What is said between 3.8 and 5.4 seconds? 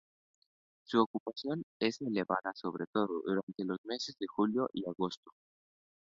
meses de julio y agosto.